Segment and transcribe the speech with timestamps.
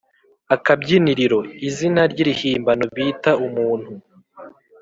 [0.55, 3.91] akabyiniriro: izina ry’irihimbano bita umuntu